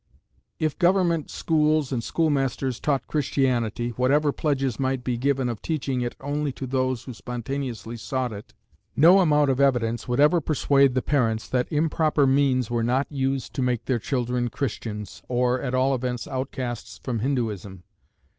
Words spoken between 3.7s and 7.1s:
whatever pledges might be given of teaching it only to those